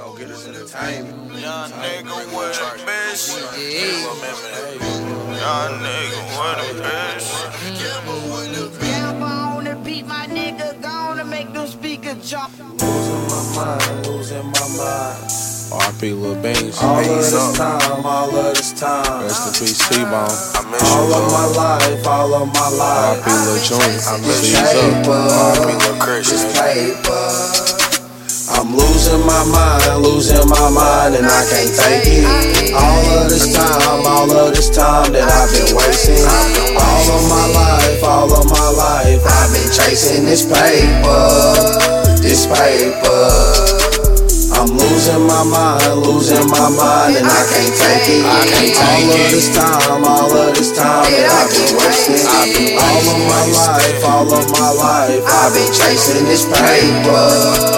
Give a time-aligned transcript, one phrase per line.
[0.00, 1.40] Gogetterz entertainment.
[1.40, 3.22] Young nigga with a bitch.
[5.40, 7.26] Young nigga with a bitch.
[7.78, 12.52] Gamble on the beat, my nigga gonna make them speakers jump.
[12.58, 15.24] Losing my mind, losing my mind.
[15.70, 16.76] RP Lil Beans.
[16.82, 19.22] All of this time, all of this time.
[19.22, 20.10] Rest in peace, T-Bone.
[20.10, 23.22] I miss All you, of my life, all of my life.
[23.22, 23.84] RP Lil Junior.
[23.84, 25.06] I Seize miss up.
[25.56, 27.89] RP Lil Chris.
[28.50, 32.74] I'm losing my mind, losing my mind, and I can't take it.
[32.74, 36.26] All of this time, all of this time that I've been wasting.
[36.74, 41.22] All of my life, all of my life, I've been chasing this paper,
[42.18, 43.78] this paper.
[44.60, 48.24] I'm losing my mind, losing my mind, and I can't take it.
[48.26, 52.20] I can't take all of this time, all of this time that I've been wasting.
[52.28, 57.69] I've been all of my life, all of my life, I've been chasing this paper,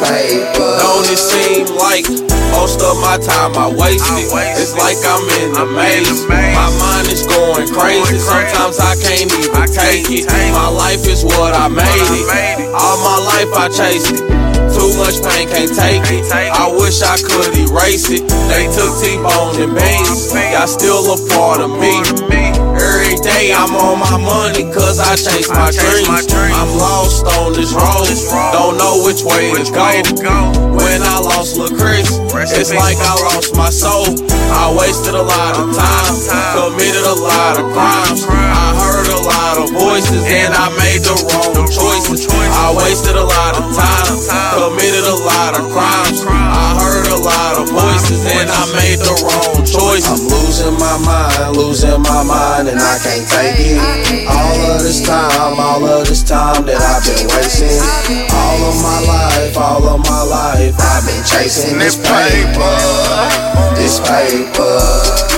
[0.00, 0.70] paper.
[0.80, 2.08] Don't it seem like
[2.50, 4.28] most of my time I wasted?
[4.58, 6.24] It's like I'm in a maze.
[6.28, 8.18] My mind is going crazy.
[8.18, 10.26] Sometimes I can't even take it.
[10.52, 12.72] My life is what I made it.
[12.74, 14.24] All my life I chased it.
[14.70, 16.30] Too much pain, can't take it.
[16.32, 18.24] I wish I could erase it.
[18.48, 20.32] They took T-Bone and Beans.
[20.32, 22.00] Y'all still a part of me.
[22.80, 26.08] Every day I'm on my money cause I chase my dreams.
[26.08, 28.06] I'm lost on this road,
[28.54, 28.78] don't
[29.10, 30.38] which way to go.
[30.78, 32.06] When I lost Lil Chris,
[32.54, 34.06] it's like I lost my soul.
[34.54, 36.14] I wasted a lot of time,
[36.54, 38.22] committed a lot of crimes.
[38.30, 42.30] I heard a lot of voices and I made the wrong choices.
[42.30, 43.89] I wasted a lot of time,
[51.38, 54.26] mind, losing my mind, and I can't take it.
[54.26, 57.78] All of this time, all of this time that I've been wasting.
[58.32, 62.76] All of my life, all of my life, I've been chasing this paper,
[63.76, 65.30] this paper.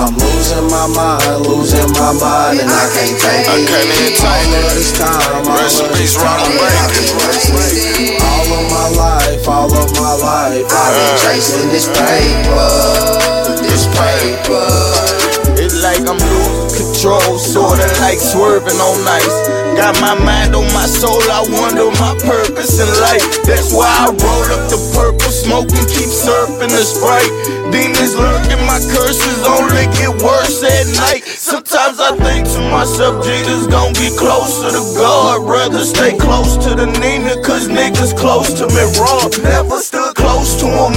[0.00, 3.52] I'm losing my mind, losing my mind, and I can't take it.
[3.52, 6.92] I can't even take all of this time, all Rest of this time that I've
[6.96, 8.16] been wasting.
[8.16, 11.24] All of my life, all of my life, I've been uh.
[11.28, 14.99] chasing this paper, this paper.
[17.00, 19.48] Control, sorta like swerving on ice.
[19.76, 23.24] Got my mind on my soul, I wonder my purpose in life.
[23.48, 27.32] That's why I roll up the purple smoke and keep surfing the sprite.
[27.72, 31.24] Demons lurking, my curses only get worse at night.
[31.24, 35.48] Sometimes I think to myself, Jesus gon' get closer to God.
[35.48, 39.32] Rather stay close to the Nina, cause niggas close to me wrong.
[39.40, 40.89] Never stood close to him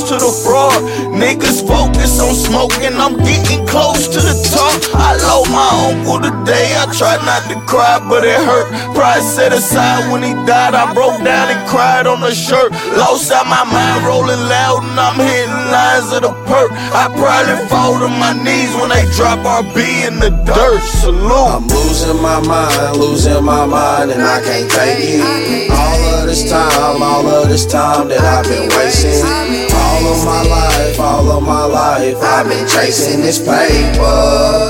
[0.00, 0.82] close to the fraud.
[1.12, 4.72] Niggas focus on smoking, I'm getting close to the top.
[4.94, 8.68] I lost my uncle today, I tried not to cry, but it hurt.
[8.94, 12.72] Pride set aside when he died, I broke down and cried on the shirt.
[12.96, 16.70] Lost out my mind, rolling loud, and I'm hitting lines of the perk.
[16.96, 20.80] I probably fall to my knees when they drop RB in the dirt.
[20.80, 21.30] Salute.
[21.30, 25.70] I'm losing my mind, losing my mind, and I can't take it.
[25.70, 29.79] All of this time, all of this time that I've been wasting.
[30.00, 34.68] All of my life, all of my life, I've been chasing this paper,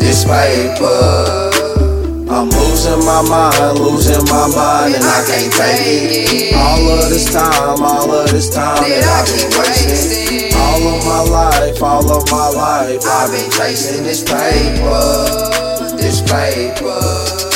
[0.00, 1.50] this paper.
[2.28, 6.54] I'm losing my mind, losing my mind, and I can't take it.
[6.56, 10.52] All of this time, all of this time that I've been wasting.
[10.58, 17.51] All of my life, all of my life, I've been chasing this paper, this paper.